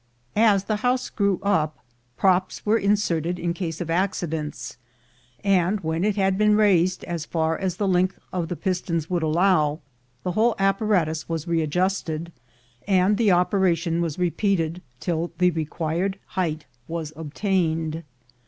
As 0.35 0.63
the 0.63 0.77
house 0.77 1.11
grew 1.11 1.39
up, 1.43 1.77
props 2.17 2.65
were 2.65 2.79
inserted 2.79 3.37
in 3.37 3.53
case 3.53 3.79
of 3.79 3.91
accidents; 3.91 4.77
and 5.43 5.79
when 5.81 6.03
it 6.03 6.15
had 6.15 6.39
been 6.39 6.55
raised 6.55 7.03
as 7.03 7.23
far 7.27 7.55
as 7.55 7.77
the 7.77 7.87
length 7.87 8.17
of 8.33 8.47
the 8.47 8.55
pistons 8.55 9.11
would 9.11 9.21
allow, 9.21 9.79
the 10.23 10.31
whole 10.31 10.55
apparatus 10.57 11.29
was 11.29 11.47
read 11.47 11.69
justed, 11.69 12.31
and 12.87 13.17
the 13.17 13.31
operation 13.31 14.01
was 14.01 14.17
repeated 14.17 14.81
till 14.99 15.33
the 15.37 15.51
re 15.51 15.65
quired 15.65 16.17
height 16.29 16.65
was 16.87 17.13
obtained. 17.15 18.03